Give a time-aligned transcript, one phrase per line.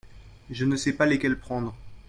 [0.49, 1.75] Je se sais pas lesquels prendre.